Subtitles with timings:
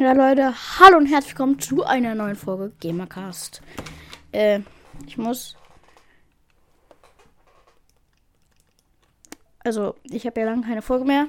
[0.00, 3.60] Ja, Leute, hallo und herzlich willkommen zu einer neuen Folge Gamercast.
[4.32, 4.60] Äh,
[5.06, 5.58] ich muss.
[9.58, 11.26] Also, ich habe ja lange keine Folge mehr.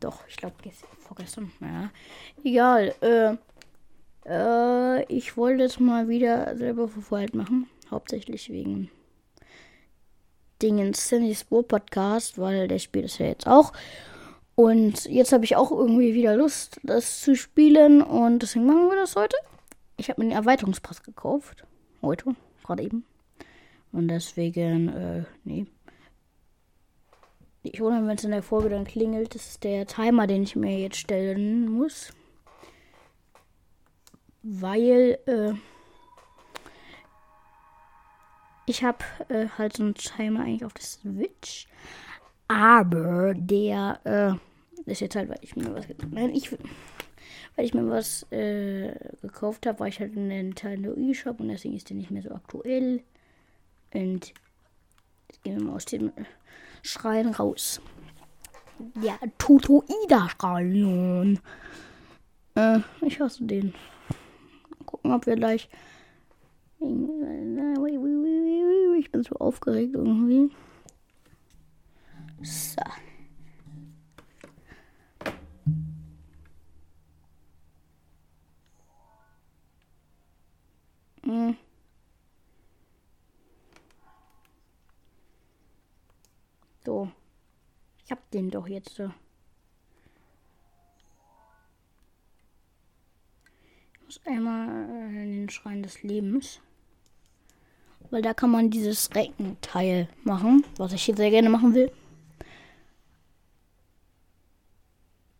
[0.00, 0.54] Doch, ich glaube,
[0.96, 1.52] vorgestern.
[1.60, 1.90] Ja,
[2.42, 2.94] egal.
[3.02, 3.36] Äh,
[4.24, 7.68] äh, ich wollte es mal wieder selber verfolgt machen.
[7.90, 8.90] Hauptsächlich wegen
[10.62, 13.74] Dingen Cindy Sport Podcast, weil der spielt es ja jetzt auch.
[14.58, 18.02] Und jetzt habe ich auch irgendwie wieder Lust, das zu spielen.
[18.02, 19.36] Und deswegen machen wir das heute.
[19.96, 21.64] Ich habe mir den Erweiterungspass gekauft.
[22.02, 23.04] Heute, gerade eben.
[23.92, 25.66] Und deswegen, äh, nee.
[27.62, 29.36] Ich wundere, wenn es in der Folge dann klingelt.
[29.36, 32.12] Das ist der Timer, den ich mir jetzt stellen muss.
[34.42, 35.52] Weil, äh,
[38.66, 41.68] ich habe äh, halt so einen Timer eigentlich auf der Switch.
[42.48, 44.47] Aber der, äh,
[44.88, 46.50] ist jetzt halt, weil ich mir was, nein, ich,
[47.56, 51.48] weil ich mir was äh, gekauft habe, war ich halt in den Nintendo eShop und
[51.48, 53.02] deswegen ist der nicht mehr so aktuell.
[53.92, 54.32] Und
[55.28, 56.12] jetzt gehen wir mal aus dem
[56.82, 57.82] Schrein raus.
[59.02, 61.40] Ja, Tutoida-Schrein.
[62.54, 63.74] Äh, ich hasse den.
[64.86, 65.68] Gucken, ob wir gleich.
[66.80, 66.86] Ich
[69.10, 70.50] bin so aufgeregt irgendwie.
[72.42, 72.82] So.
[81.28, 81.58] Hm.
[86.86, 87.10] So.
[88.02, 88.94] Ich hab den doch jetzt.
[88.94, 89.10] So.
[93.92, 94.68] Ich muss einmal
[95.10, 96.60] in den Schrein des Lebens.
[98.08, 101.92] Weil da kann man dieses Reckenteil machen, was ich hier sehr gerne machen will.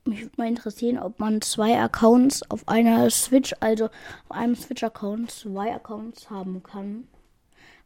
[0.05, 5.31] Mich würde mal interessieren, ob man zwei Accounts auf einer Switch, also auf einem Switch-Account,
[5.31, 7.08] zwei Accounts haben kann.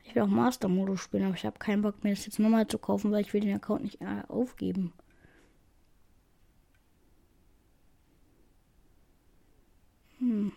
[0.05, 2.79] Ich will auch Master-Modus spielen, aber ich habe keinen Bock mehr, das jetzt nochmal zu
[2.79, 4.93] kaufen, weil ich will den Account nicht äh, aufgeben.
[10.19, 10.53] Hm.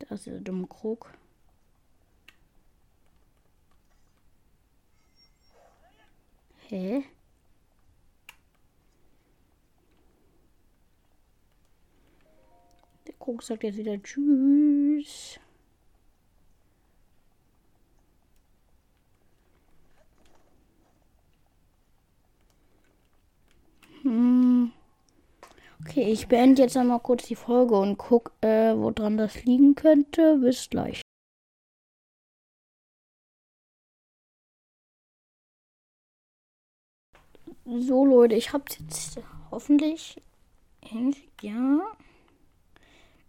[0.00, 1.12] Da ist der dumme Krug.
[6.72, 7.04] Hä?
[13.06, 15.38] Der Krug sagt jetzt wieder Tschüss.
[24.00, 24.72] Hm.
[25.82, 30.38] Okay, ich beende jetzt einmal kurz die Folge und guck, äh, woran das liegen könnte.
[30.38, 31.01] Bis gleich.
[37.64, 40.20] So, Leute, ich hab's jetzt hoffentlich.
[41.40, 41.80] Ja.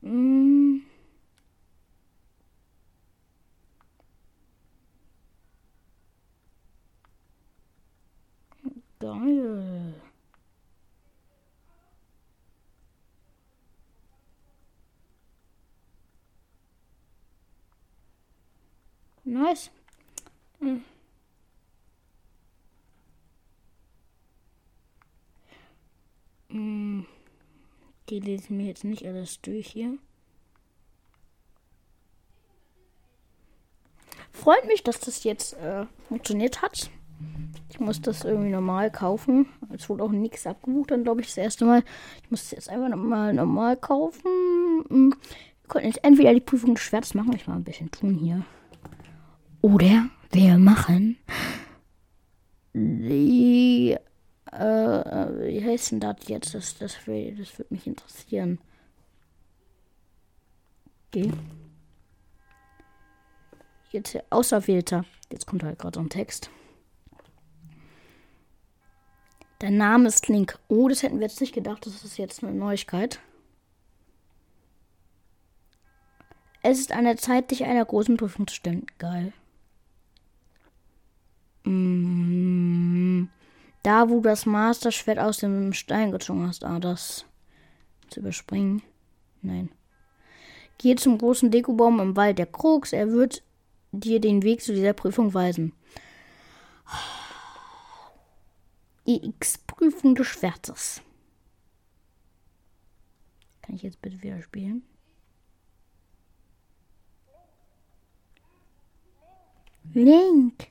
[0.02, 0.84] Hm.
[9.00, 9.94] Geil.
[19.26, 19.70] Nice.
[20.60, 20.84] Hm.
[26.54, 29.98] Die lesen mir jetzt nicht alles durch hier.
[34.32, 36.90] Freut mich, dass das jetzt äh, funktioniert hat.
[37.70, 39.48] Ich muss das irgendwie normal kaufen.
[39.74, 41.84] Es wurde auch nichts abgebucht, dann glaube ich das erste Mal.
[42.24, 44.30] Ich muss es jetzt einfach mal normal kaufen.
[44.90, 45.16] Hm.
[45.62, 47.34] Wir konnten jetzt entweder die Prüfung des Schwerts machen.
[47.36, 48.46] Ich mal ein bisschen tun hier.
[49.62, 51.18] Oder wir machen
[52.74, 53.98] die.
[54.54, 56.54] Äh, wie heißt denn das jetzt?
[56.54, 58.60] Das, das, das würde mich interessieren.
[61.08, 61.32] Okay.
[63.92, 65.06] Jetzt Auserwählter.
[65.32, 66.50] Jetzt kommt halt gerade so ein Text.
[69.60, 70.60] Dein Name ist Link.
[70.68, 71.86] Oh, das hätten wir jetzt nicht gedacht.
[71.86, 73.20] Das ist jetzt eine Neuigkeit.
[76.62, 78.86] Es ist an der Zeit, dich einer großen Prüfung zu stellen.
[78.98, 79.34] Geil.
[81.64, 82.93] Mm,
[83.84, 86.64] da, wo du das Master-Schwert aus dem Stein gezogen hast.
[86.64, 87.26] Ah, das
[88.10, 88.82] zu überspringen.
[89.42, 89.70] Nein.
[90.78, 92.94] Geh zum großen Dekobaum im Wald der Krux.
[92.94, 93.44] Er wird
[93.92, 95.74] dir den Weg zu dieser Prüfung weisen.
[99.06, 101.02] Die X-Prüfung des Schwertes.
[103.62, 104.84] Kann ich jetzt bitte wieder spielen?
[109.94, 110.68] Link.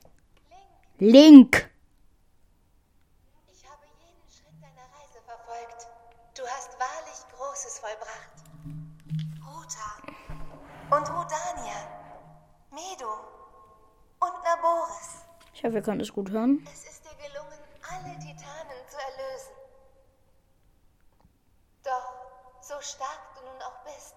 [0.99, 1.69] Link.
[10.95, 11.79] Und Rudania,
[12.69, 13.13] Medo
[14.19, 15.25] und Naboris.
[15.53, 16.67] Ich hoffe, ihr könnt es gut hören.
[16.71, 17.57] Es ist dir gelungen,
[17.89, 19.55] alle Titanen zu erlösen.
[21.83, 22.13] Doch,
[22.61, 24.15] so stark du nun auch bist,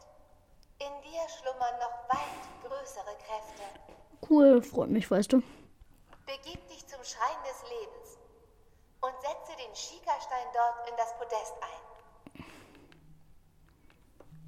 [0.78, 3.62] in dir schlummern noch weit größere Kräfte.
[4.28, 5.43] Cool, freut mich, weißt du.
[6.26, 8.19] Begib dich zum Schrein des Lebens
[9.00, 11.87] und setze den Schikastein dort in das Podest ein.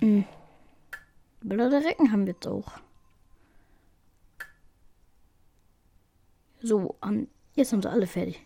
[0.00, 0.47] Bilder
[1.56, 2.72] der Recken haben wir jetzt auch.
[6.60, 8.44] So, um, jetzt haben sie alle fertig.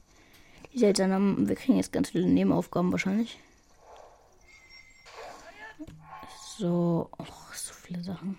[0.73, 3.39] Die seltsamen, wir kriegen jetzt ganz viele Nebenaufgaben wahrscheinlich.
[6.59, 8.39] So, och, so viele Sachen.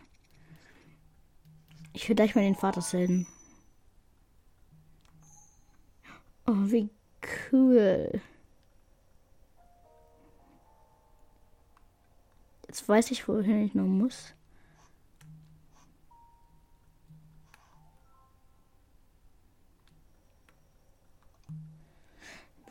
[1.93, 3.27] Ich will gleich mal den Vaterselden.
[6.45, 6.89] Oh, wie
[7.51, 8.21] cool.
[12.67, 14.33] Jetzt weiß ich, wohin ich noch muss.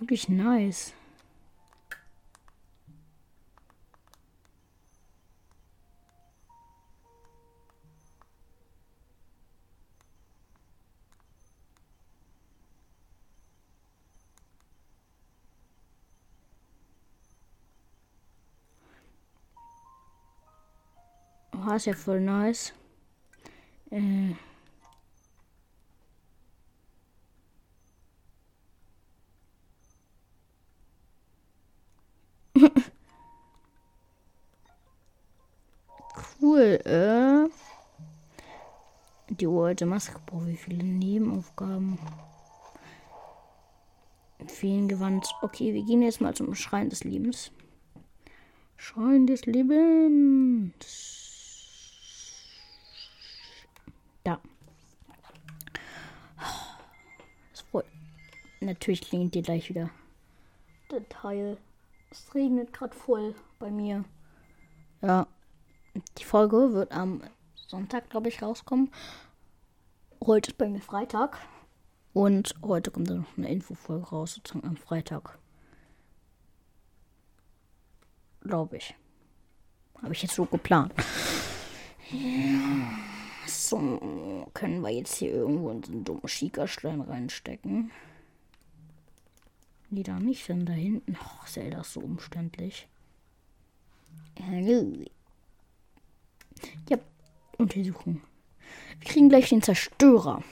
[0.02, 0.94] Wirklich nice.
[21.54, 22.72] Oh, ist ja voll nice.
[23.92, 24.34] Äh.
[36.52, 37.48] Cool, äh.
[39.34, 40.20] Die uralte Maske.
[40.26, 41.98] Boah, wie viele Nebenaufgaben.
[44.46, 45.26] Feengewand.
[45.40, 47.52] Okay, wir gehen jetzt mal zum Schrein des Lebens.
[48.76, 50.74] Schrein des Lebens.
[54.24, 54.40] Da.
[57.52, 57.84] Das wohl.
[58.60, 59.90] Natürlich klingt ihr gleich wieder.
[60.90, 61.56] Der Teil.
[62.10, 64.04] Es regnet gerade voll bei mir.
[65.00, 65.26] Ja.
[65.94, 67.22] Die Folge wird am
[67.54, 68.90] Sonntag, glaube ich, rauskommen.
[70.24, 71.38] Heute ist bei mir Freitag.
[72.12, 75.38] Und heute kommt dann noch eine Infofolge raus, sozusagen am Freitag.
[78.42, 78.94] Glaube ich.
[80.02, 80.92] Habe ich jetzt so geplant.
[82.10, 82.98] Ja.
[83.46, 87.90] So, können wir jetzt hier irgendwo einen dummen Schiekerstein reinstecken?
[89.90, 91.16] Die da nicht, denn da hinten.
[91.20, 92.88] Oh, Zelda ist so umständlich.
[96.88, 96.98] Ja,
[97.58, 98.20] Untersuchung.
[99.00, 100.42] Wir kriegen gleich den Zerstörer.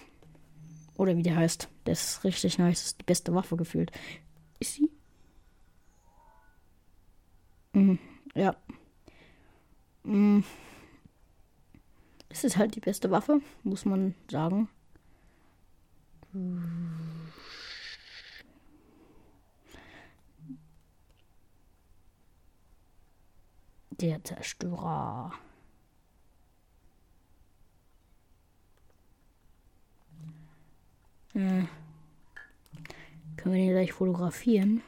[0.96, 1.68] Oder wie der heißt.
[1.84, 2.80] Das ist richtig nice.
[2.80, 3.90] Das ist die beste Waffe gefühlt.
[4.58, 4.90] Ist sie?
[7.72, 7.98] Mhm.
[8.34, 8.54] Ja.
[10.02, 10.44] Mhm.
[12.28, 14.68] Es ist halt die beste Waffe, muss man sagen.
[23.90, 25.32] Der Zerstörer.
[31.35, 31.65] Äh,
[33.37, 34.82] können wir den gleich fotografieren?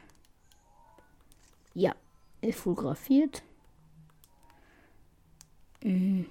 [1.73, 1.95] Ja,
[2.41, 3.43] ist fotografiert.
[5.83, 6.25] Mhm.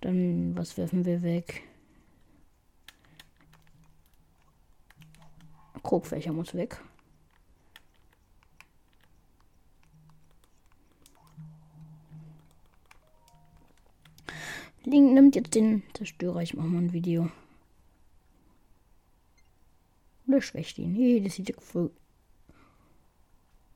[0.00, 1.62] Dann, was werfen wir weg?
[5.82, 6.80] Krogfächer muss weg.
[14.84, 16.42] Link nimmt jetzt den Zerstörer.
[16.42, 17.30] Ich mache mal ein Video.
[20.28, 20.92] Oder schwächt ihn.
[20.92, 21.90] Nee, das sieht voll.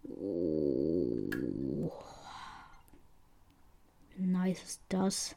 [0.04, 1.90] Oh.
[4.18, 5.34] Nice ist das.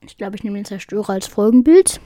[0.00, 2.00] Ich glaube, ich nehme den Zerstörer als Folgenbild.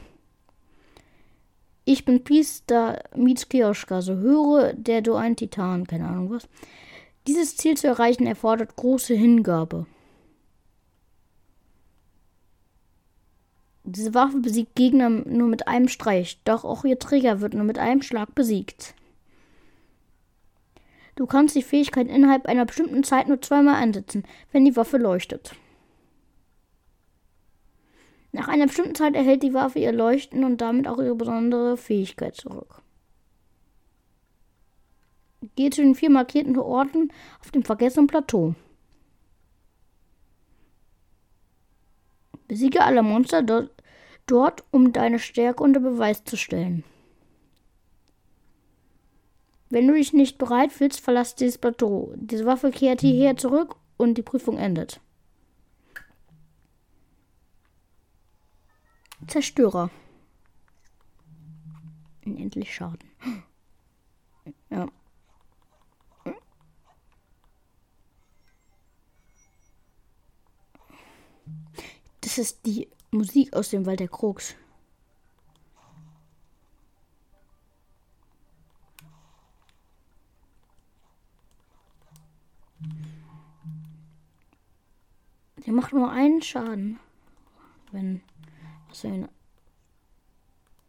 [1.87, 6.49] Ich bin Priester Mitskioschka, so höre der du ein Titan, keine Ahnung was.
[7.27, 9.87] Dieses Ziel zu erreichen erfordert große Hingabe.
[13.89, 17.79] Diese Waffe besiegt Gegner nur mit einem Streich, doch auch ihr Träger wird nur mit
[17.79, 18.97] einem Schlag besiegt.
[21.15, 25.55] Du kannst die Fähigkeit innerhalb einer bestimmten Zeit nur zweimal einsetzen, wenn die Waffe leuchtet.
[28.33, 32.35] Nach einer bestimmten Zeit erhält die Waffe ihr Leuchten und damit auch ihre besondere Fähigkeit
[32.35, 32.83] zurück.
[35.55, 38.57] Geht zu den vier markierten Orten auf dem vergessenen Plateau.
[42.49, 43.43] Besiege alle Monster
[44.27, 46.85] dort, um deine Stärke unter Beweis zu stellen.
[49.69, 52.13] Wenn du dich nicht bereit fühlst, verlass dieses Plateau.
[52.17, 55.01] Diese Waffe kehrt hierher zurück und die Prüfung endet.
[59.27, 59.91] Zerstörer.
[62.25, 63.11] Unendlich Schaden.
[64.69, 64.89] Ja.
[72.21, 74.57] Das ist die Musik aus dem Wald der Krux.
[85.67, 87.01] Der macht nur einen Schaden.
[87.91, 88.23] Wenn.
[88.89, 89.29] Was für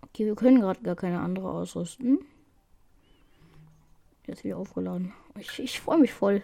[0.01, 2.19] Okay, wir können gerade gar keine andere ausrüsten.
[4.25, 5.13] Jetzt wieder aufgeladen.
[5.38, 6.43] Ich, ich freue mich voll.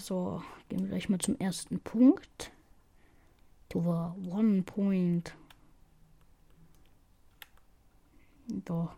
[0.00, 2.52] So, gehen wir gleich mal zum ersten Punkt.
[3.68, 5.34] To the one point.
[8.48, 8.96] Da.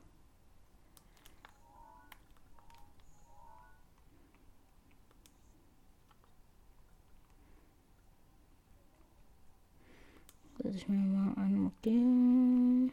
[10.63, 12.93] Setze ich mir mal ein, okay.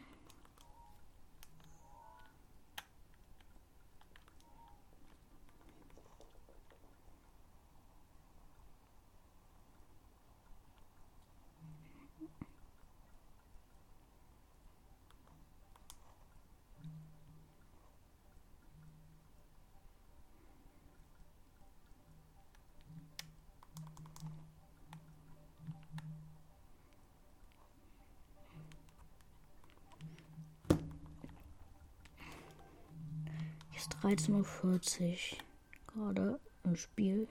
[33.80, 35.38] ist 13.40 Uhr
[35.86, 37.28] gerade im Spiel.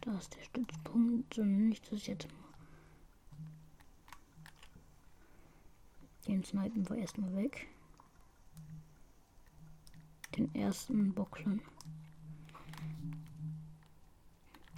[0.00, 2.38] Da ist der Stützpunkt, so nenne ich das jetzt mal.
[6.26, 7.68] Den snipen wir erstmal weg.
[10.36, 11.62] Den ersten Bocklern.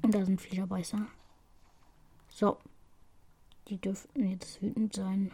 [0.02, 1.07] Und da sind Fliegerbeißer.
[2.28, 2.59] So.
[3.68, 5.30] Die dürften jetzt wütend sein.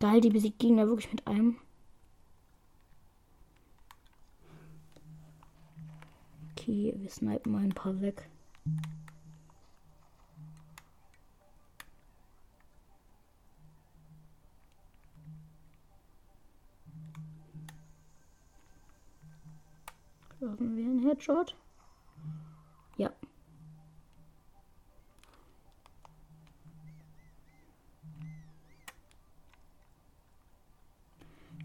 [0.00, 1.56] Geil, die besiegt Gegner wirklich mit einem.
[6.50, 8.28] Okay, wir snipen mal ein paar weg.
[20.46, 21.56] Haben wir einen Headshot?
[22.98, 23.10] Ja.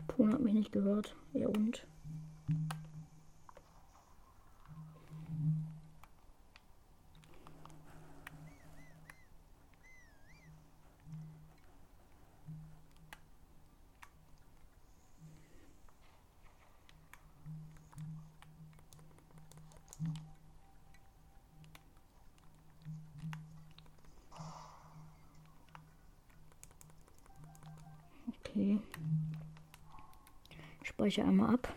[0.07, 1.15] Ton hat mich nicht gehört.
[1.33, 1.85] Ja und?
[31.09, 31.75] Speichere einmal ab.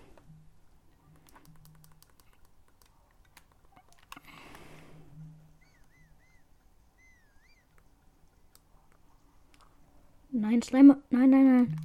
[10.31, 11.03] Nein, Slime.
[11.11, 11.81] Nein, nein, nein.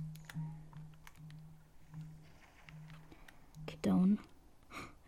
[3.66, 4.20] Get down.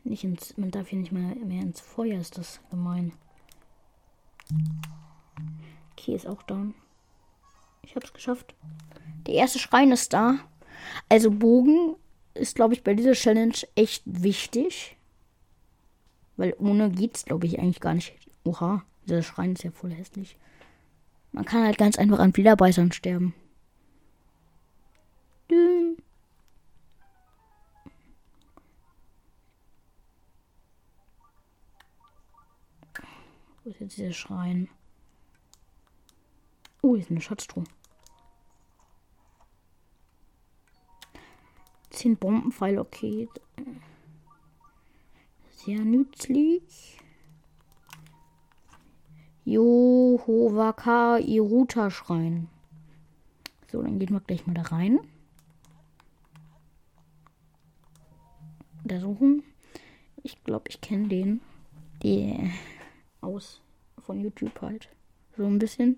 [0.04, 0.58] Nicht ins.
[0.58, 3.12] Man darf hier nicht mehr, mehr ins Feuer, ist das gemein.
[5.92, 6.74] Okay, ist auch down.
[7.82, 8.56] Ich hab's geschafft.
[9.28, 10.40] Der erste Schrein ist da.
[11.10, 11.96] Also Bogen
[12.34, 14.98] ist, glaube ich, bei dieser Challenge echt wichtig.
[16.38, 18.14] Weil ohne geht's, glaube ich, eigentlich gar nicht.
[18.44, 20.38] Oha, dieser Schrein ist ja voll hässlich.
[21.32, 23.34] Man kann halt ganz einfach an Flederbeißern sterben.
[25.50, 25.98] Dün.
[33.64, 34.70] Wo ist jetzt dieser Schrein?
[36.82, 37.66] Oh, hier ist eine Schatztruhe.
[41.90, 43.28] 10 Bombenpfeil, okay.
[45.50, 46.98] Sehr nützlich.
[49.46, 52.48] Johovaka Iruta Schrein.
[53.72, 55.00] So, dann gehen wir gleich mal da rein.
[58.90, 59.44] untersuchen.
[60.24, 61.42] Ich glaube, ich kenne den.
[62.04, 62.52] Die
[63.22, 63.62] aus
[64.00, 64.90] von YouTube halt.
[65.38, 65.98] So ein bisschen.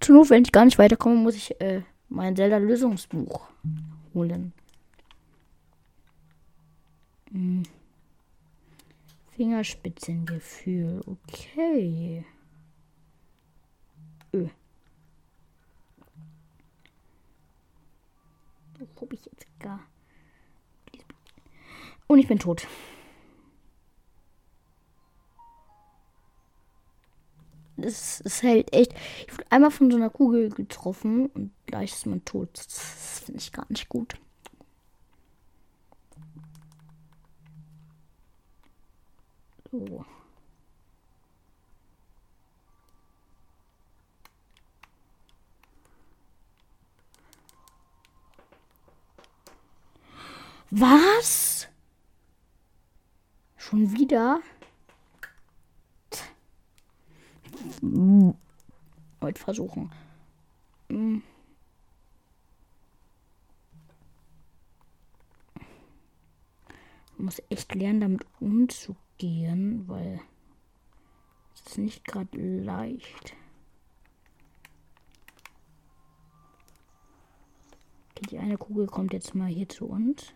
[0.00, 3.48] Zur Not, wenn ich gar nicht weiterkomme, muss ich äh, mein Zelda-Lösungsbuch
[4.14, 4.52] holen.
[7.34, 7.64] Hm.
[9.36, 11.00] Fingerspitzengefühl.
[11.04, 12.24] Okay.
[14.32, 14.48] Öh.
[18.78, 19.80] Wo hab ich jetzt gar.
[22.06, 22.68] Und ich bin tot.
[27.76, 28.94] Das, das hält echt.
[29.26, 32.50] Ich wurde einmal von so einer Kugel getroffen und gleich ist man tot.
[32.54, 34.14] Das finde ich gar nicht gut.
[39.74, 40.04] So.
[50.70, 51.66] Was?
[53.56, 54.40] Schon wieder?
[59.20, 59.90] Heute versuchen.
[60.88, 61.22] Hm.
[67.16, 69.03] muss echt lernen, damit umzugehen,
[69.88, 70.20] weil
[71.54, 73.36] es ist nicht gerade leicht.
[78.10, 80.34] Okay, die eine Kugel kommt jetzt mal hier zu uns.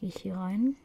[0.00, 0.76] Gehe ich hier rein.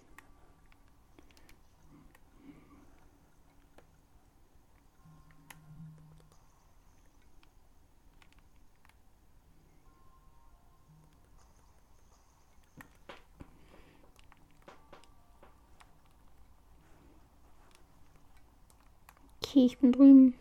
[19.49, 20.33] Okay, ich bin drüben.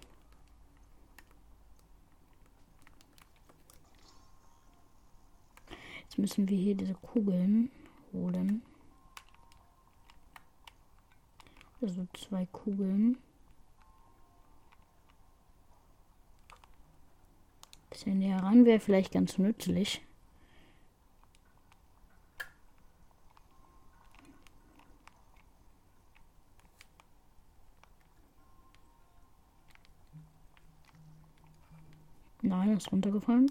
[6.02, 7.70] Jetzt müssen wir hier diese Kugeln
[8.12, 8.62] holen.
[11.80, 13.18] Also zwei Kugeln.
[17.90, 20.02] Bisschen näher ran wäre vielleicht ganz nützlich.
[32.76, 33.50] Ist runtergefallen.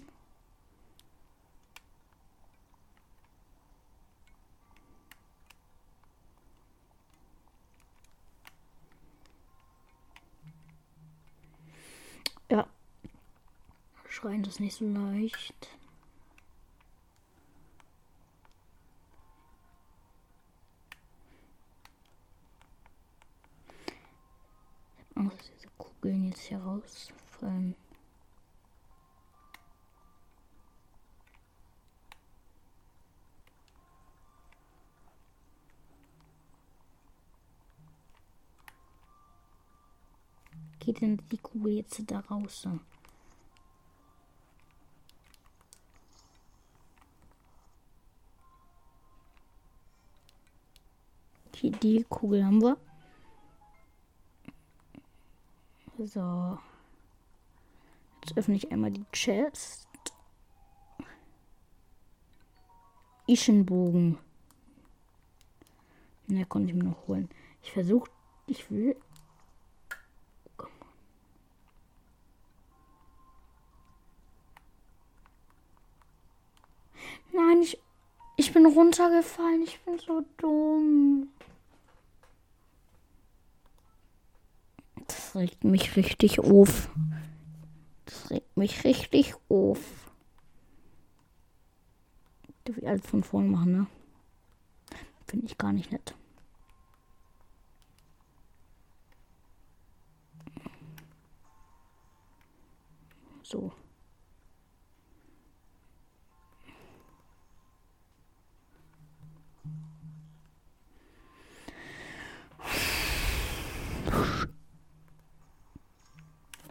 [14.16, 15.68] Schreien ist nicht so leicht.
[24.96, 27.25] Ich habe Angst, dass diese Kugeln jetzt hier rausfallen.
[40.96, 42.66] Geht denn die Kugel jetzt da raus?
[51.48, 52.78] Okay, die Kugel haben wir.
[55.98, 56.58] So.
[58.22, 59.88] Jetzt öffne ich einmal die Chest.
[63.26, 64.16] Ischenbogen.
[66.26, 67.28] Den konnte ich mir noch holen.
[67.62, 68.10] Ich versuche,
[68.46, 68.96] ich will.
[78.76, 79.62] Runtergefallen.
[79.62, 81.28] Ich bin so dumm.
[85.06, 86.90] Das regt mich richtig auf.
[88.04, 89.80] Das regt mich richtig auf.
[92.64, 93.86] Darf ich alles von vorne machen, ne?
[95.26, 96.14] Finde ich gar nicht nett.
[103.42, 103.72] So.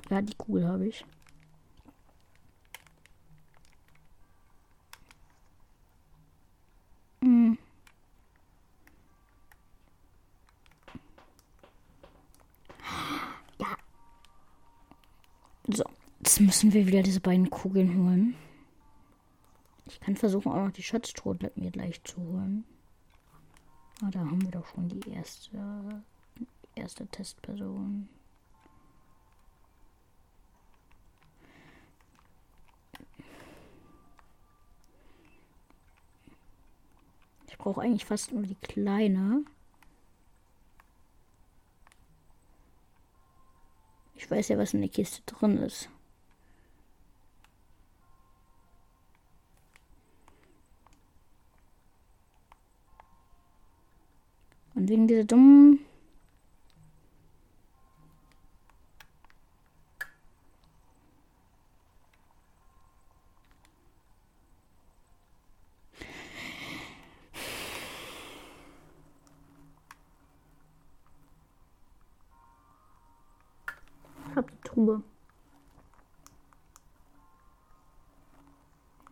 [0.10, 1.04] Ja, die Kugel habe ich.
[7.22, 7.58] Hm.
[13.60, 13.68] Ja.
[15.68, 15.84] So,
[16.20, 18.36] jetzt müssen wir wieder diese beiden Kugeln holen.
[19.88, 22.64] Ich kann versuchen, auch noch die Schatztruhe mir gleich zu holen.
[24.02, 26.04] Ah, da haben wir doch schon die erste,
[26.76, 28.10] erste Testperson.
[37.58, 39.44] Brauche eigentlich fast nur die kleine.
[44.16, 45.90] Ich weiß ja, was in der Kiste drin ist.
[54.74, 55.80] Und wegen dieser dummen
[74.76, 75.02] Truhe.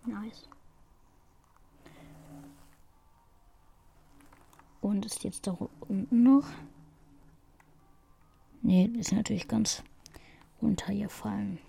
[0.05, 0.49] Nice.
[4.81, 5.57] Und jetzt da
[5.87, 6.47] unten noch?
[8.61, 9.83] Ne, ist natürlich ganz
[10.61, 11.59] runtergefallen.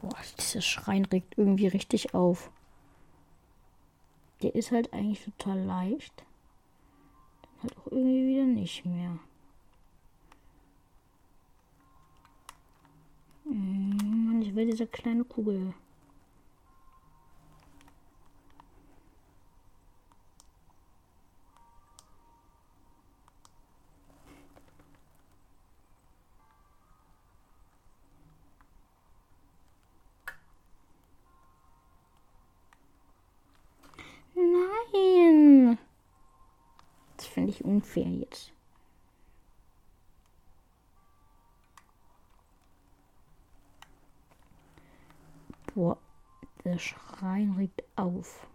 [0.00, 2.50] Boah, dieser Schrein regt irgendwie richtig auf.
[4.42, 6.24] Der ist halt eigentlich total leicht.
[7.42, 9.18] Dann halt auch irgendwie wieder nicht mehr.
[14.42, 15.74] Ich will diese kleine Kugel.
[37.70, 38.52] unfair jetzt.
[45.80, 45.96] Boah,
[46.62, 48.46] der Schrein regt auf.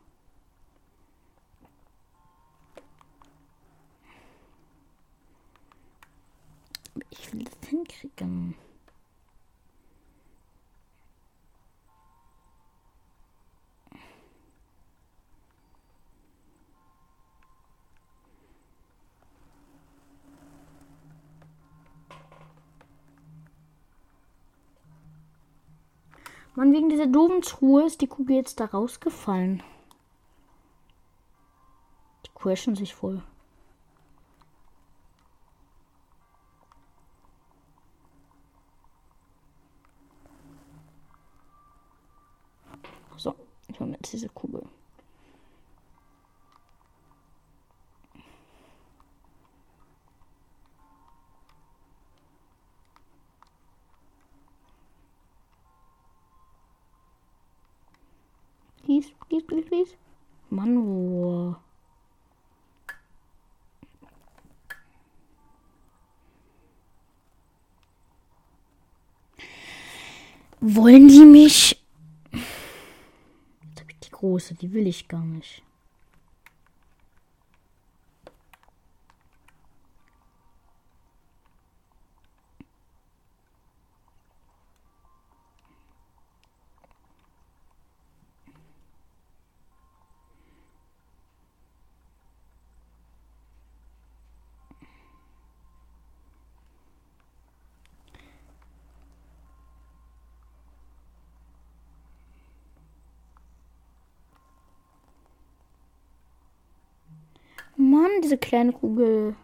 [7.09, 8.53] Ich will das hinkriegen.
[26.65, 29.61] Mann, wegen dieser doofen Truhe ist die Kugel jetzt da rausgefallen.
[32.25, 33.21] Die crashen sich voll.
[70.75, 71.81] Wollen die mich?
[72.33, 75.63] Jetzt habe ich die große, die will ich gar nicht.
[108.05, 109.35] Mann, diese kleine Kugel.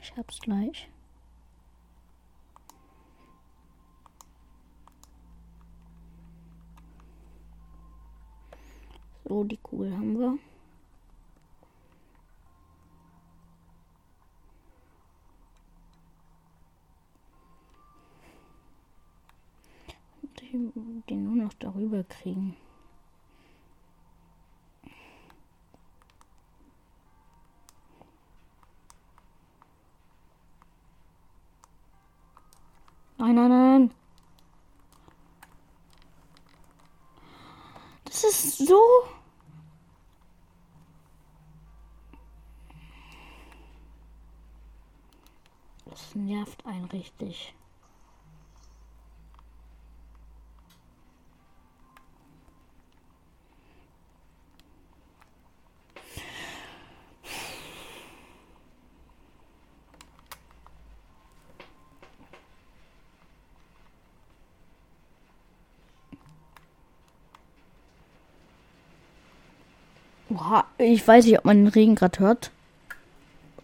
[0.00, 0.88] Ich hab's gleich.
[9.28, 10.38] So, die Kugel haben wir.
[21.08, 22.56] den nur noch darüber kriegen.
[38.06, 39.06] Das ist so
[46.16, 47.54] nervt einen richtig.
[70.28, 72.50] Oha, ich weiß nicht, ob man den Regen gerade hört.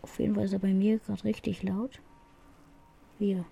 [0.03, 2.01] Auf jeden Fall ist er bei mir gerade richtig laut.
[3.19, 3.45] Wir.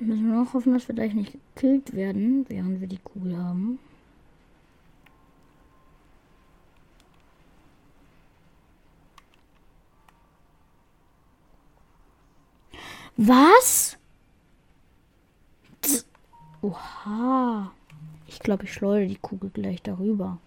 [0.00, 3.78] Müssen wir noch hoffen, dass wir gleich nicht gekillt werden, während wir die Kugel haben.
[13.16, 13.96] Was?
[16.62, 17.72] Oha.
[18.26, 20.38] Ich glaube, ich schleudere die Kugel gleich darüber.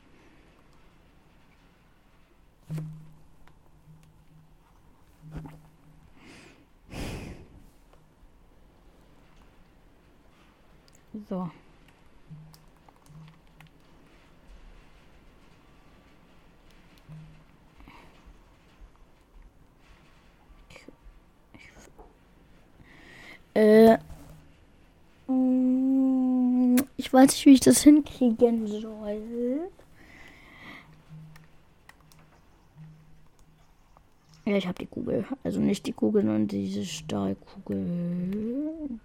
[11.30, 11.49] So.
[23.53, 23.97] Äh.
[25.27, 29.69] mm, Ich weiß nicht, wie ich das hinkriegen soll.
[34.45, 35.25] Ja, ich habe die Kugel.
[35.43, 37.84] Also nicht die Kugel, sondern diese Stahlkugel.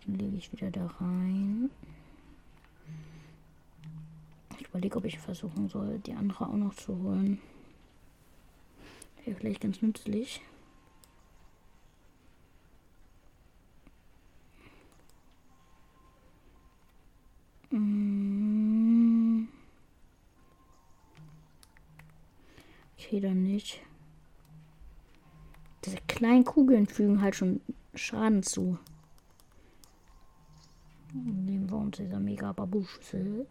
[0.06, 1.70] Die lege ich wieder da rein.
[4.82, 7.40] Überlege, ob ich versuchen soll, die andere auch noch zu holen.
[9.24, 10.40] Wäre vielleicht ganz nützlich.
[17.70, 19.46] Mm.
[22.98, 23.80] Okay, dann nicht.
[25.84, 27.60] Diese kleinen Kugeln fügen halt schon
[27.94, 28.78] Schaden zu.
[31.12, 33.46] Nehmen wir uns dieser mega Babuschüssel.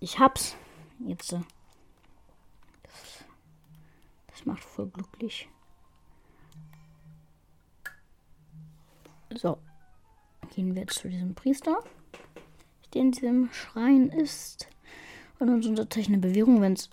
[0.00, 0.56] Ich hab's.
[1.06, 1.34] Jetzt.
[1.34, 1.40] äh,
[4.28, 5.48] Das, macht voll glücklich.
[9.34, 9.58] So.
[10.54, 11.84] Gehen wir jetzt zu diesem Priester,
[12.92, 14.68] der in diesem Schrein ist.
[15.38, 16.90] Und uns unterzeichnen eine Bewährung, wenn es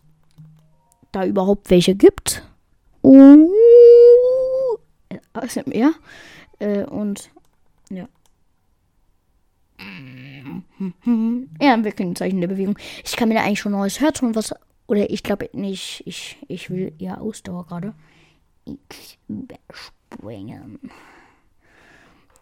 [1.12, 2.48] da überhaupt welche gibt.
[3.04, 3.50] Uh,
[5.34, 5.94] ASMR.
[6.60, 7.32] Äh, und
[7.90, 8.08] ja.
[10.80, 12.78] Ja, wir ein Zeichen der Bewegung.
[13.04, 14.54] Ich kann mir da eigentlich schon neues Herz und was.
[14.88, 16.04] Oder ich glaube nicht.
[16.06, 17.94] Ich, ich will ja Ausdauer gerade.
[18.66, 20.92] X überspringen.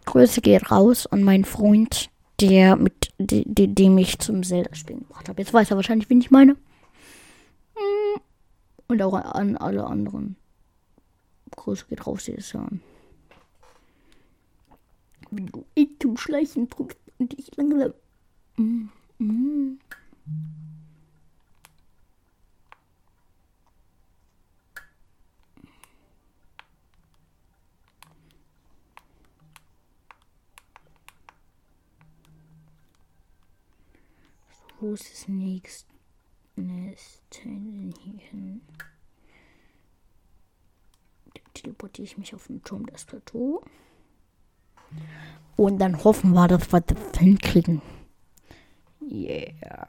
[0.06, 5.30] Grüße geht raus an meinen Freund, der mit de, de, dem ich zum Zelda-Spielen gebracht
[5.30, 5.42] habe.
[5.42, 6.54] Jetzt weiß er wahrscheinlich, wen ich meine.
[7.76, 8.20] Mm.
[8.88, 10.36] Und auch an alle anderen.
[11.56, 12.82] Grüße geht raus, die das hören.
[15.32, 17.94] Wenn du ich zum Schleichen drückst und ich langsam.
[18.58, 18.64] Wo
[34.94, 35.94] ist das nächste
[36.56, 38.62] denn hier hin?
[41.54, 43.62] Teleportiere ich mich auf den Turm des Plateau.
[45.58, 47.82] Und dann hoffen wir, dass wir das hinkriegen.
[49.08, 49.88] Yeah.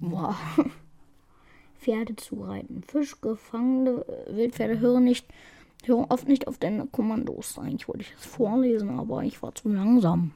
[0.00, 0.36] Wow.
[1.78, 2.82] Pferde zureiten.
[2.82, 5.26] Fisch, gefangene Wildpferde hören nicht,
[5.84, 7.58] hören oft nicht auf deine Kommandos.
[7.58, 10.32] Eigentlich wollte ich es vorlesen, aber ich war zu langsam.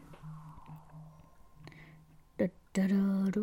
[2.38, 3.42] Da, da, da,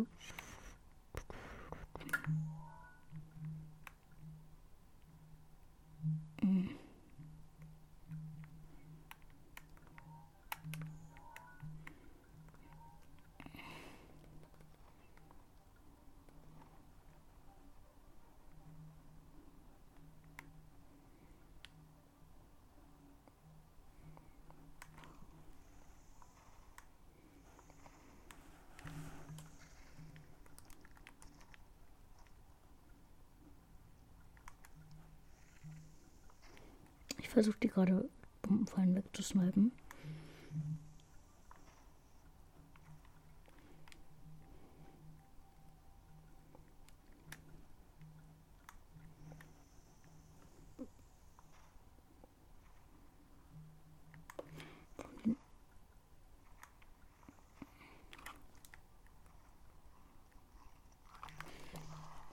[37.40, 37.42] da.
[37.42, 38.08] versuche die gerade
[38.42, 39.72] Bombenfallen wegzusnipen.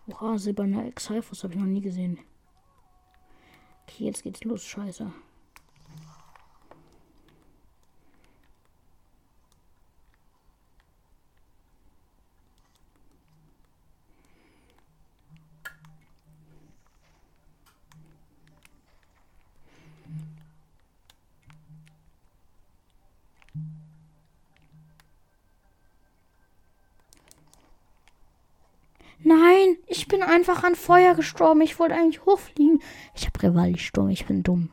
[0.09, 2.19] Oha, silberner Exalfos habe ich noch nie gesehen.
[3.99, 5.11] Jetzt geht's los, scheiße.
[29.23, 31.61] Nein, ich bin einfach an Feuer gestorben.
[31.61, 32.79] Ich wollte eigentlich hochfliegen.
[33.15, 34.09] Ich habe Rivali-Sturm.
[34.09, 34.69] Ich bin dumm.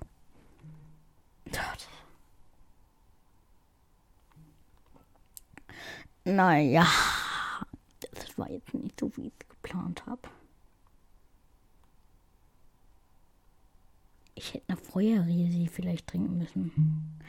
[6.27, 6.87] Naja,
[8.13, 10.23] das war jetzt nicht so, wie ich geplant habe.
[14.35, 17.21] Ich hätte eine Feuerriese vielleicht trinken müssen.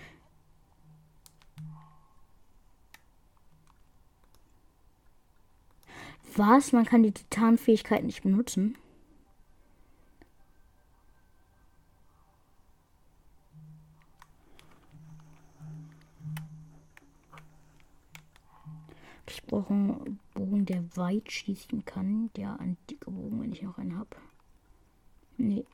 [6.37, 6.73] Was?
[6.73, 8.77] Man kann die Titanfähigkeit nicht benutzen?
[19.27, 22.29] Ich brauche einen Bogen, der weit schießen kann.
[22.35, 24.17] Der antike Bogen, wenn ich noch einen habe.
[25.37, 25.65] Nee.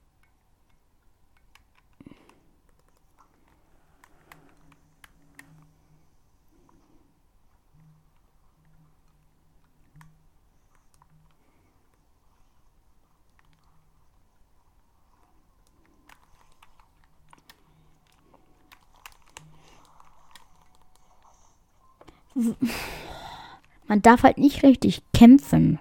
[23.88, 25.80] Man darf halt nicht richtig kämpfen.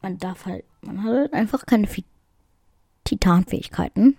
[0.00, 1.88] Man darf halt, man hat halt einfach keine
[3.04, 4.16] Titanfähigkeiten.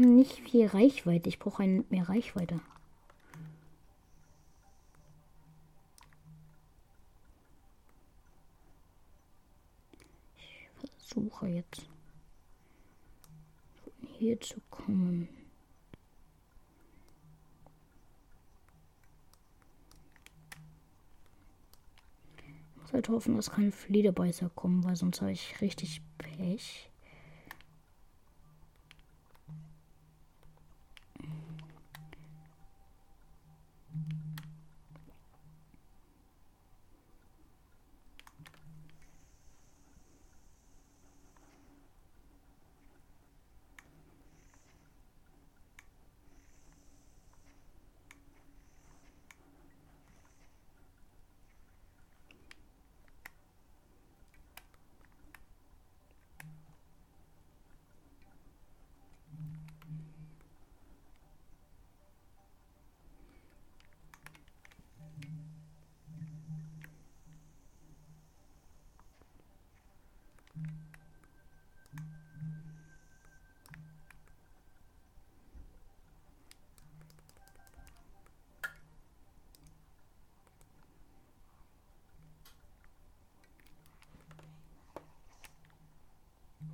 [0.00, 1.28] Haben nicht viel Reichweite.
[1.28, 2.60] Ich brauche einen mehr Reichweite.
[10.36, 11.88] Ich versuche jetzt
[14.18, 15.28] hier zu kommen.
[22.38, 26.89] Ich muss halt hoffen, dass keine Flederbeißer kommen, weil sonst habe ich richtig Pech.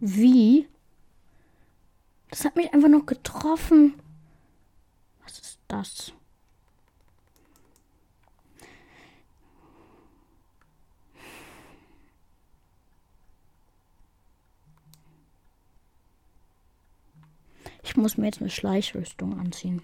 [0.08, 0.68] Wie?
[2.30, 3.94] Das hat mich einfach noch getroffen.
[5.24, 6.12] Was ist das?
[17.82, 19.82] Ich muss mir jetzt eine Schleichrüstung anziehen.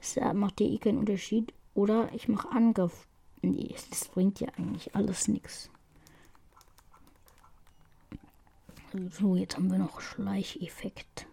[0.00, 1.54] Das macht dir eh keinen Unterschied.
[1.74, 3.06] Oder ich mache Angriff.
[3.40, 5.70] Nee, das bringt ja eigentlich alles nichts.
[9.10, 11.26] So, jetzt haben wir noch Schleicheffekt.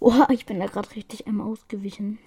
[0.00, 2.18] Oha, ich bin da gerade richtig einmal ausgewichen.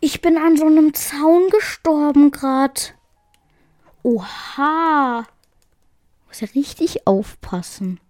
[0.00, 2.80] Ich bin an so einem Zaun gestorben gerade.
[4.02, 5.26] Oha.
[6.26, 8.00] Muss ja richtig aufpassen.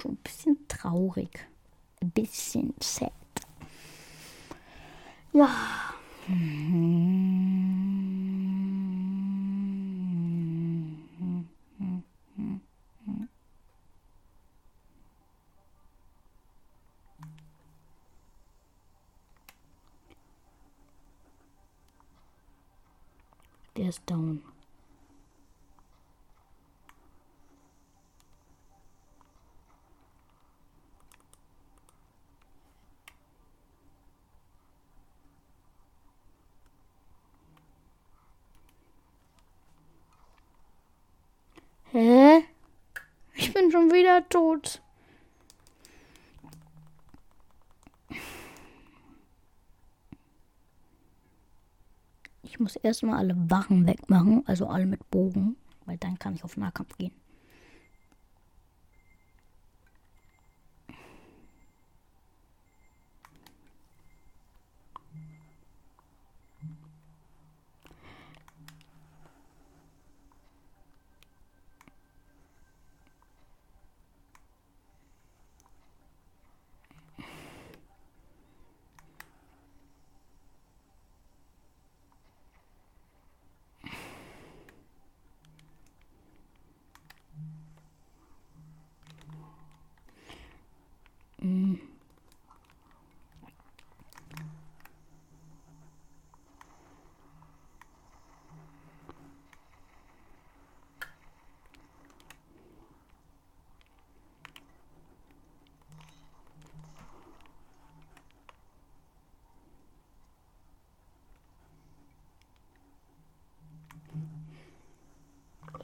[0.00, 1.48] Schon ein bisschen traurig.
[2.00, 3.12] Ein bisschen sad.
[5.32, 5.50] Ja.
[23.76, 24.42] Der ist down.
[41.92, 42.44] Hä?
[43.34, 44.82] Ich bin schon wieder tot.
[52.42, 56.56] Ich muss erstmal alle Wachen wegmachen, also alle mit Bogen, weil dann kann ich auf
[56.56, 57.14] Nahkampf gehen.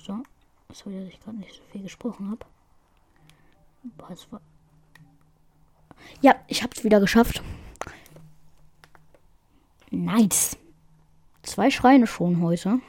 [0.04, 0.22] So.
[0.84, 2.44] Sorry, dass ich gerade nicht so viel gesprochen habe.
[4.30, 4.40] war.
[6.20, 7.42] Ja, ich habe es wieder geschafft.
[9.90, 10.58] Nice.
[11.42, 12.80] Zwei Schreine schon heute.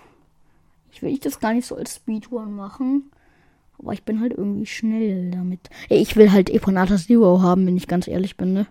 [0.91, 3.12] Ich will das gar nicht so als Speedrun machen.
[3.78, 5.70] Aber ich bin halt irgendwie schnell damit.
[5.89, 8.68] Ich will halt Eponata Zero haben, wenn ich ganz ehrlich bin, ne?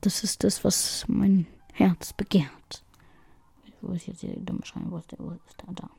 [0.00, 2.82] Das ist das, was mein Herz begehrt.
[3.80, 4.90] Wo ist jetzt der dumme Schrein?
[4.90, 5.18] Wo ist der?
[5.18, 5.74] Wo ist der?
[5.74, 5.90] Da.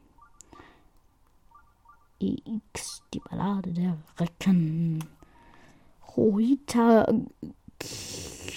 [2.22, 5.04] X, die Ballade der Recken.
[6.16, 7.08] Rohita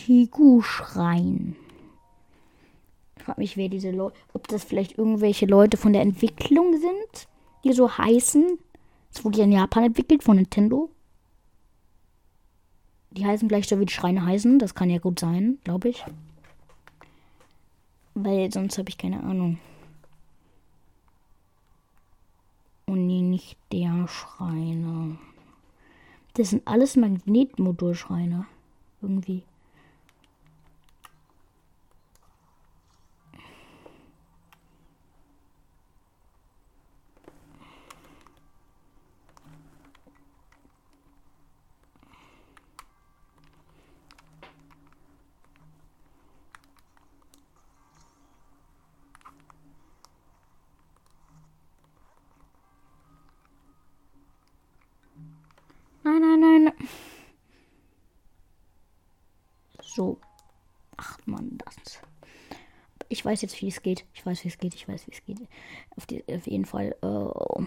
[0.03, 1.57] Kigu-Schrein.
[3.17, 7.29] Ich frage mich, wer diese Leute, ob das vielleicht irgendwelche Leute von der Entwicklung sind,
[7.63, 8.59] die so heißen.
[9.13, 10.91] Das wurde ja in Japan entwickelt von Nintendo.
[13.13, 14.59] Die heißen gleich so wie die Schreine heißen.
[14.59, 16.05] Das kann ja gut sein, glaube ich.
[18.15, 19.59] Weil sonst habe ich keine Ahnung.
[22.93, 25.17] Und nee, nicht der Schreiner.
[26.35, 28.45] Das sind alles Magnetmodulschreine.
[29.01, 29.45] Irgendwie.
[63.23, 64.05] Ich weiß jetzt, wie es geht.
[64.15, 64.75] Ich weiß, wie es geht.
[64.75, 65.39] Ich weiß, wie es geht.
[65.97, 66.97] Auf, die, auf jeden Fall.
[67.05, 67.65] Uh,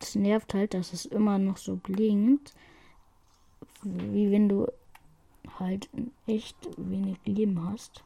[0.00, 2.52] das nervt halt, dass es immer noch so blinkt.
[3.84, 4.66] Wie wenn du
[5.60, 5.88] halt
[6.26, 8.02] echt wenig Leben hast.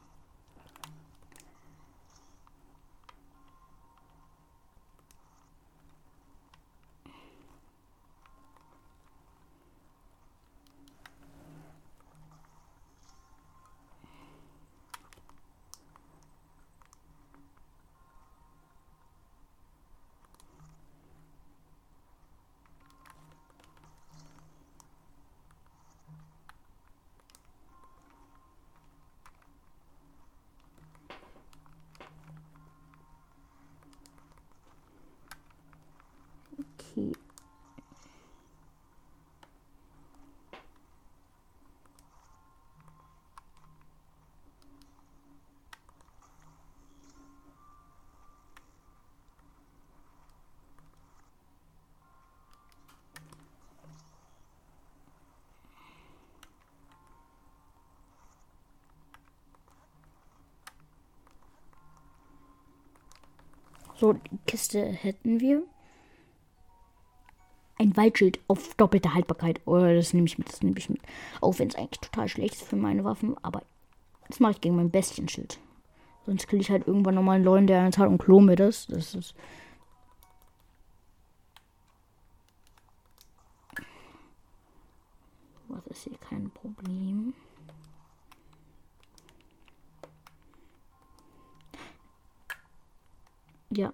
[63.99, 65.63] So, die Kiste hätten wir.
[67.79, 69.61] Ein Waldschild auf doppelte Haltbarkeit.
[69.65, 71.01] Oh, das nehme ich mit, das nehme ich mit.
[71.41, 73.63] Auch wenn es eigentlich total schlecht ist für meine Waffen, aber
[74.27, 75.59] das mache ich gegen mein Bestienschild.
[76.25, 78.85] Sonst kill ich halt irgendwann nochmal einen Leuen, der eins hat und klo mir das.
[78.87, 79.33] Das ist.
[85.69, 87.33] Was ist hier kein Problem?
[93.77, 93.93] Ja.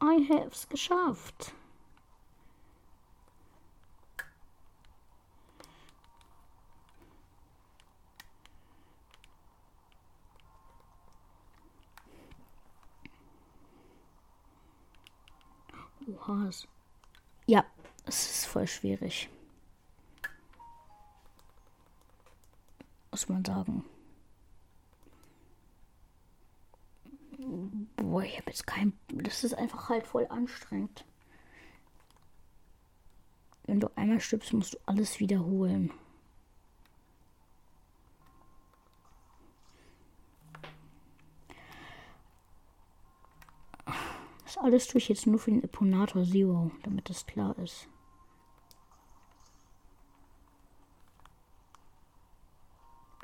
[0.00, 1.52] I have's geschafft.
[16.06, 16.50] Oha.
[17.46, 17.64] Ja,
[18.06, 19.28] es ist voll schwierig.
[23.10, 23.84] Muss man sagen.
[28.00, 28.94] Boah, ich habe jetzt kein.
[29.08, 31.04] Das ist einfach halt voll anstrengend.
[33.64, 35.92] Wenn du einmal stirbst, musst du alles wiederholen.
[44.44, 47.86] Das alles tue ich jetzt nur für den Eponator Zero, damit das klar ist.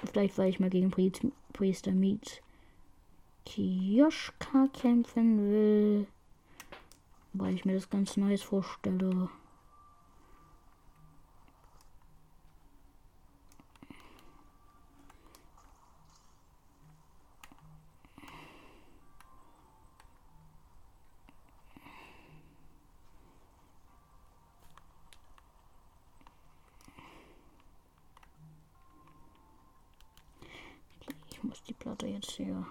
[0.05, 0.91] Vielleicht, weil ich mal gegen
[1.55, 2.43] Priester Meat
[3.47, 6.07] Kioschka kämpfen will.
[7.33, 9.31] Weil ich mir das ganz nice vorstelle.
[31.31, 32.67] Ich muss die Platte jetzt hier.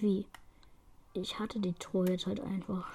[0.00, 0.26] Wie?
[1.12, 2.88] Ich hatte die Tour jetzt halt einfach.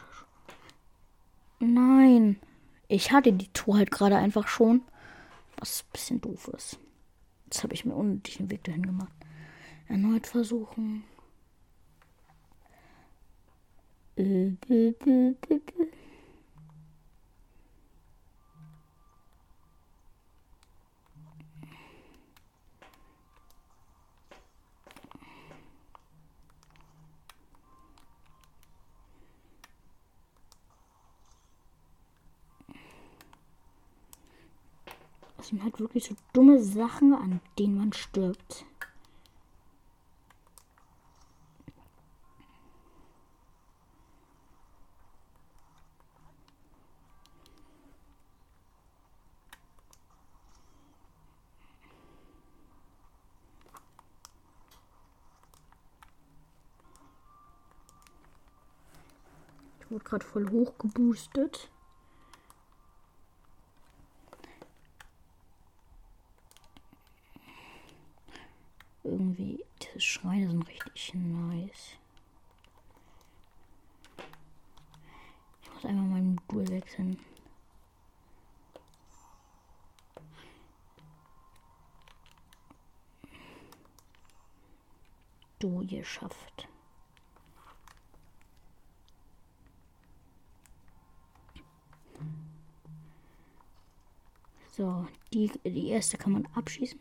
[1.60, 2.40] Nein.
[2.88, 4.82] Ich hatte die Tour halt gerade einfach schon.
[5.58, 6.80] Was ein bisschen doof ist.
[7.46, 9.14] Jetzt habe ich mir unnötig den Weg dahin gemacht.
[9.88, 11.04] Erneut versuchen.
[14.18, 15.36] Äh, äh, äh,
[35.96, 38.66] Wirklich so dumme Sachen, an denen man stirbt.
[59.80, 61.70] Ich wurde gerade voll hoch geboostet.
[69.16, 71.98] irgendwie, diese Schreine sind richtig nice.
[75.62, 77.20] Ich muss einmal mein Modul wechseln.
[85.60, 86.68] Du geschafft.
[94.72, 97.00] So, die, die erste kann man abschießen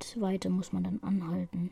[0.00, 1.70] zweite muss man dann anhalten.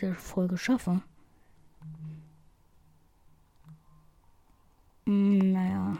[0.00, 1.02] Dieser Folge schaffe.
[5.06, 5.96] Hm, naja.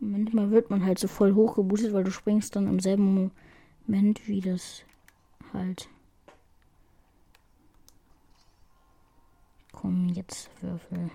[0.00, 3.32] Manchmal wird man halt so voll hochgeboostet, weil du springst dann im selben
[3.86, 4.84] Moment wie das
[5.52, 5.88] halt.
[9.84, 11.10] Komm, jetzt Würfel.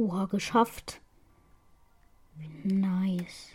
[0.00, 1.02] Oha, geschafft.
[2.64, 3.50] Nice.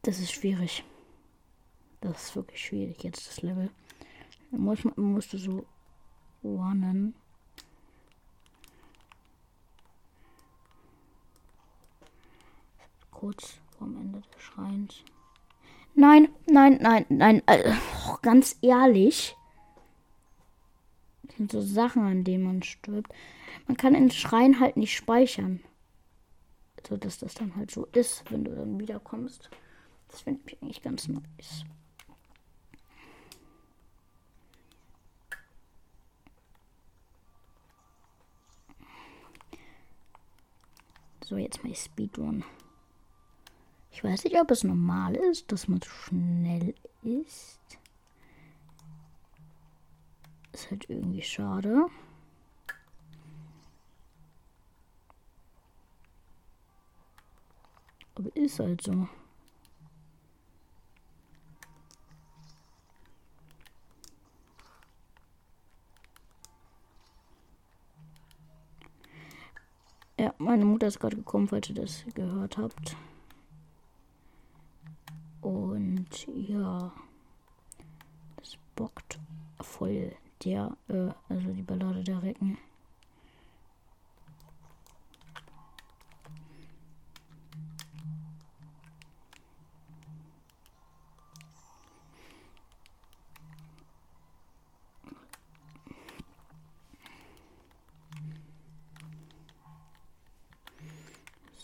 [0.00, 0.84] Das ist schwierig.
[2.00, 3.68] Das ist wirklich schwierig jetzt, das Level.
[4.52, 5.66] Muss man, musst du so
[6.42, 7.14] runnen.
[13.10, 15.04] Kurz vorm Ende des Schreins.
[15.94, 17.42] Nein, nein, nein, nein.
[17.44, 17.68] Also,
[18.22, 19.36] ganz ehrlich.
[21.36, 23.12] Sind so Sachen, an denen man stirbt.
[23.66, 25.60] Man kann in Schrein halt nicht speichern.
[26.86, 29.50] So dass das dann halt so ist, wenn du dann wiederkommst.
[30.08, 31.64] Das finde ich eigentlich ganz nice.
[41.24, 42.44] So, jetzt mal Speedrun.
[43.90, 47.60] Ich weiß nicht, ob es normal ist, dass man schnell ist.
[50.62, 51.86] Ist halt irgendwie schade.
[58.14, 59.08] Aber ist halt so.
[70.16, 72.96] Ja, meine Mutter ist gerade gekommen, falls ihr das gehört habt.
[75.40, 76.92] Und ja,
[78.36, 79.18] das bockt
[79.60, 82.58] voll der, äh, also die Ballade der Recken.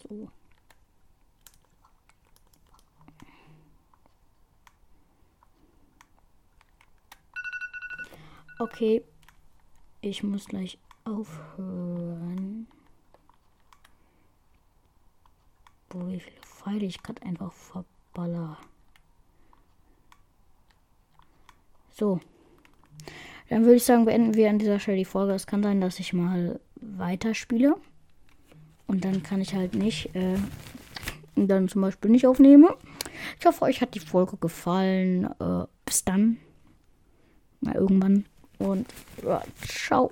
[0.09, 0.29] So.
[8.79, 9.03] Okay,
[10.03, 12.69] ich muss gleich aufhören.
[15.89, 18.57] Boah, wie viele Pfeile ich gerade einfach verballer.
[21.91, 22.21] So.
[23.49, 25.33] Dann würde ich sagen, beenden wir an dieser Stelle die Folge.
[25.33, 27.75] Es kann sein, dass ich mal weiterspiele.
[28.87, 30.39] Und dann kann ich halt nicht, äh,
[31.35, 32.69] dann zum Beispiel nicht aufnehmen.
[33.41, 35.25] Ich hoffe, euch hat die Folge gefallen.
[35.41, 36.37] Äh, bis dann.
[37.61, 38.25] Mal irgendwann.
[38.59, 38.87] Und
[39.67, 40.11] ciao.